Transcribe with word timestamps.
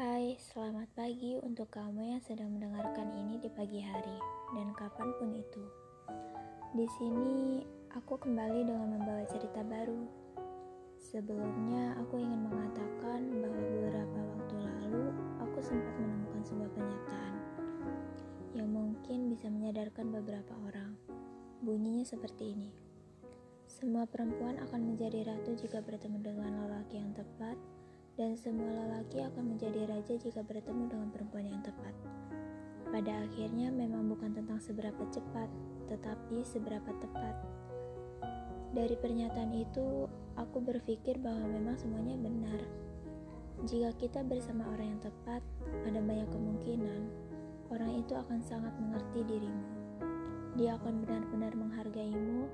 Hai, 0.00 0.32
selamat 0.40 0.96
pagi 0.96 1.36
untuk 1.44 1.76
kamu 1.76 2.16
yang 2.16 2.24
sedang 2.24 2.56
mendengarkan 2.56 3.12
ini 3.20 3.36
di 3.36 3.52
pagi 3.52 3.84
hari 3.84 4.16
dan 4.56 4.72
kapan 4.72 5.12
pun 5.20 5.28
itu. 5.36 5.60
Di 6.72 6.88
sini 6.96 7.60
aku 7.92 8.16
kembali 8.16 8.64
dengan 8.64 8.96
membawa 8.96 9.28
cerita 9.28 9.60
baru. 9.60 10.08
Sebelumnya 10.96 12.00
aku 12.00 12.16
ingin 12.16 12.48
mengatakan 12.48 13.28
bahwa 13.44 13.60
beberapa 13.60 14.18
waktu 14.24 14.54
lalu 14.64 15.04
aku 15.36 15.58
sempat 15.60 15.92
menemukan 16.00 16.42
sebuah 16.48 16.70
pernyataan 16.72 17.34
yang 18.56 18.72
mungkin 18.72 19.28
bisa 19.28 19.52
menyadarkan 19.52 20.16
beberapa 20.16 20.56
orang. 20.64 20.96
Bunyinya 21.60 22.08
seperti 22.08 22.56
ini. 22.56 22.72
Semua 23.68 24.08
perempuan 24.08 24.64
akan 24.64 24.80
menjadi 24.96 25.28
ratu 25.28 25.60
jika 25.60 25.84
bertemu 25.84 26.24
dengan 26.24 26.56
lelaki 26.64 26.96
yang 26.96 27.12
tepat 27.12 27.60
dan 28.20 28.36
semua 28.36 28.68
lelaki 28.68 29.24
akan 29.24 29.56
menjadi 29.56 29.88
raja 29.88 30.12
jika 30.20 30.44
bertemu 30.44 30.92
dengan 30.92 31.08
perempuan 31.08 31.48
yang 31.48 31.64
tepat. 31.64 31.96
Pada 32.92 33.24
akhirnya 33.24 33.72
memang 33.72 34.12
bukan 34.12 34.36
tentang 34.36 34.60
seberapa 34.60 35.08
cepat, 35.08 35.48
tetapi 35.88 36.44
seberapa 36.44 36.92
tepat. 37.00 37.32
Dari 38.76 38.92
pernyataan 39.00 39.56
itu, 39.56 40.04
aku 40.36 40.60
berpikir 40.60 41.16
bahwa 41.16 41.48
memang 41.48 41.80
semuanya 41.80 42.20
benar. 42.20 42.60
Jika 43.64 43.96
kita 43.96 44.20
bersama 44.20 44.68
orang 44.68 45.00
yang 45.00 45.00
tepat, 45.00 45.40
ada 45.88 46.04
banyak 46.04 46.28
kemungkinan 46.28 47.00
orang 47.72 48.04
itu 48.04 48.12
akan 48.20 48.44
sangat 48.44 48.76
mengerti 48.76 49.24
dirimu. 49.24 49.64
Dia 50.60 50.76
akan 50.76 51.08
benar-benar 51.08 51.56
menghargaimu, 51.56 52.52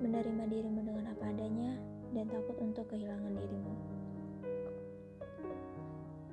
menerima 0.00 0.44
dirimu 0.48 0.80
dengan 0.80 1.12
apa 1.12 1.28
adanya, 1.28 1.76
dan 2.16 2.32
takut 2.32 2.56
untuk 2.64 2.88
kehilangan 2.88 3.21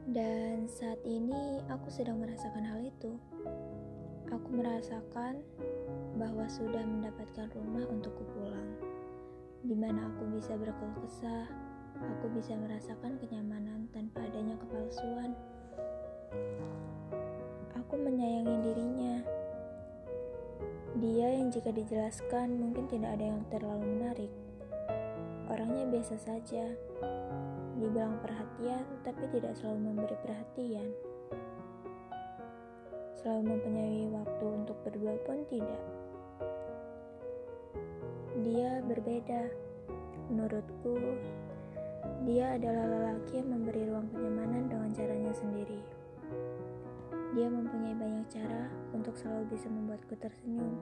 Dan 0.10 0.66
saat 0.66 0.98
ini 1.06 1.62
aku 1.70 1.86
sedang 1.94 2.18
merasakan 2.18 2.66
hal 2.66 2.82
itu. 2.82 3.14
Aku 4.34 4.50
merasakan 4.50 5.38
bahwa 6.18 6.50
sudah 6.50 6.82
mendapatkan 6.82 7.46
rumah 7.54 7.86
untukku 7.86 8.26
pulang, 8.34 8.74
di 9.62 9.78
mana 9.78 10.10
aku 10.10 10.26
bisa 10.34 10.58
berkeluh 10.58 10.98
kesah, 11.06 11.46
aku 12.02 12.26
bisa 12.34 12.58
merasakan 12.58 13.22
kenyamanan 13.22 13.86
tanpa 13.94 14.26
adanya 14.26 14.58
kepalsuan. 14.58 15.38
Aku 17.78 17.94
menyayangi 17.94 18.58
dirinya. 18.66 19.22
Dia 20.98 21.38
yang 21.38 21.54
jika 21.54 21.70
dijelaskan 21.70 22.58
mungkin 22.58 22.90
tidak 22.90 23.14
ada 23.14 23.26
yang 23.30 23.46
terlalu 23.54 23.86
menarik. 23.94 24.34
Orangnya 25.50 25.90
biasa 25.90 26.16
saja, 26.22 26.62
dibilang 27.74 28.22
perhatian, 28.22 28.86
tapi 29.02 29.26
tidak 29.34 29.58
selalu 29.58 29.90
memberi 29.90 30.16
perhatian. 30.22 30.94
Selalu 33.18 33.58
mempunyai 33.58 34.14
waktu 34.14 34.46
untuk 34.46 34.78
berdua 34.86 35.18
pun 35.26 35.42
tidak. 35.50 35.82
Dia 38.46 38.80
berbeda. 38.86 39.50
Menurutku, 40.30 41.18
dia 42.30 42.54
adalah 42.54 42.86
lelaki 42.86 43.42
yang 43.42 43.50
memberi 43.50 43.90
ruang 43.90 44.06
kenyamanan 44.14 44.70
dengan 44.70 44.94
caranya 44.94 45.34
sendiri. 45.34 45.82
Dia 47.34 47.50
mempunyai 47.50 47.98
banyak 47.98 48.26
cara 48.30 48.70
untuk 48.94 49.18
selalu 49.18 49.50
bisa 49.50 49.66
membuatku 49.66 50.14
tersenyum. 50.22 50.78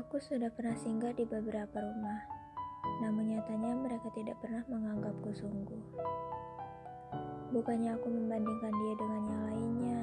Aku 0.00 0.16
sudah 0.16 0.48
pernah 0.48 0.76
singgah 0.80 1.12
di 1.12 1.28
beberapa 1.28 1.76
rumah 1.84 2.40
namun 3.00 3.32
nyatanya 3.32 3.72
mereka 3.80 4.12
tidak 4.12 4.36
pernah 4.44 4.60
menganggapku 4.68 5.32
sungguh. 5.32 5.82
Bukannya 7.50 7.96
aku 7.96 8.06
membandingkan 8.12 8.72
dia 8.76 8.94
dengan 8.94 9.22
yang 9.26 9.42
lainnya, 9.48 10.00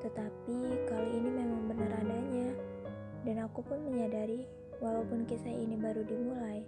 tetapi 0.00 0.56
kali 0.88 1.10
ini 1.10 1.28
memang 1.28 1.62
benar 1.68 1.90
adanya. 2.00 2.54
Dan 3.26 3.36
aku 3.44 3.60
pun 3.60 3.84
menyadari, 3.84 4.48
walaupun 4.80 5.28
kisah 5.28 5.52
ini 5.52 5.76
baru 5.76 6.06
dimulai, 6.06 6.64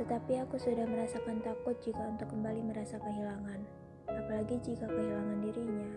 tetapi 0.00 0.42
aku 0.42 0.58
sudah 0.58 0.82
merasakan 0.88 1.38
takut 1.44 1.78
jika 1.84 2.02
untuk 2.10 2.32
kembali 2.32 2.64
merasa 2.66 2.98
kehilangan, 2.98 3.60
apalagi 4.10 4.58
jika 4.64 4.90
kehilangan 4.90 5.38
dirinya. 5.44 5.90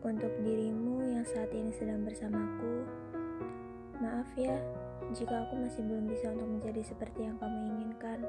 Untuk 0.00 0.32
dirimu 0.40 1.04
yang 1.12 1.26
saat 1.28 1.52
ini 1.52 1.68
sedang 1.74 2.06
bersamaku, 2.06 2.88
maaf 3.98 4.30
ya, 4.38 4.54
jika 5.10 5.46
aku 5.46 5.58
masih 5.58 5.82
belum 5.82 6.06
bisa 6.06 6.30
untuk 6.30 6.46
menjadi 6.46 6.82
seperti 6.86 7.26
yang 7.26 7.36
kamu 7.42 7.58
inginkan. 7.74 8.22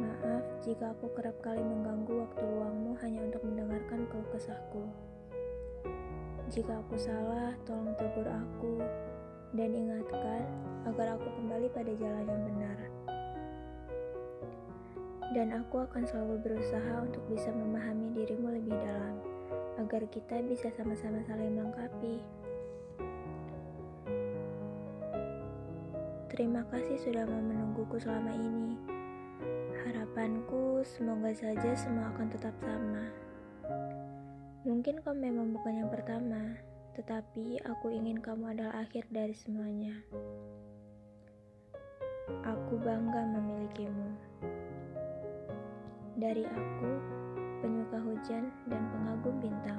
Maaf 0.00 0.44
jika 0.64 0.96
aku 0.96 1.12
kerap 1.12 1.36
kali 1.44 1.60
mengganggu 1.60 2.24
waktu 2.24 2.44
luangmu 2.44 2.96
hanya 3.04 3.20
untuk 3.28 3.42
mendengarkan 3.44 4.08
keluh 4.08 4.28
kesahku. 4.32 4.84
Jika 6.48 6.80
aku 6.80 6.96
salah, 6.96 7.52
tolong 7.68 7.92
tegur 8.00 8.24
aku 8.24 8.80
dan 9.52 9.70
ingatkan 9.70 10.44
agar 10.88 11.20
aku 11.20 11.28
kembali 11.40 11.68
pada 11.68 11.92
jalan 12.00 12.24
yang 12.24 12.42
benar. 12.48 12.78
Dan 15.34 15.48
aku 15.50 15.82
akan 15.82 16.06
selalu 16.06 16.40
berusaha 16.40 17.04
untuk 17.04 17.20
bisa 17.26 17.50
memahami 17.50 18.14
dirimu 18.14 18.54
lebih 18.54 18.76
dalam, 18.80 19.18
agar 19.82 20.06
kita 20.08 20.40
bisa 20.46 20.70
sama-sama 20.78 21.20
saling 21.26 21.58
melengkapi. 21.58 22.22
Terima 26.34 26.66
kasih 26.66 26.98
sudah 26.98 27.30
mau 27.30 27.38
menungguku 27.38 27.94
selama 27.94 28.34
ini. 28.34 28.74
Harapanku 29.86 30.82
semoga 30.82 31.30
saja 31.30 31.78
semua 31.78 32.10
akan 32.10 32.26
tetap 32.26 32.50
sama. 32.58 33.06
Mungkin 34.66 34.98
kau 35.06 35.14
memang 35.14 35.54
bukan 35.54 35.86
yang 35.86 35.90
pertama, 35.94 36.58
tetapi 36.98 37.62
aku 37.62 37.94
ingin 37.94 38.18
kamu 38.18 38.50
adalah 38.50 38.82
akhir 38.82 39.06
dari 39.14 39.30
semuanya. 39.30 39.94
Aku 42.42 42.82
bangga 42.82 43.30
memilikimu. 43.30 44.10
Dari 46.18 46.42
aku, 46.50 46.92
penyuka 47.62 48.02
hujan 48.02 48.50
dan 48.66 48.82
pengagum 48.90 49.38
bintang. 49.38 49.78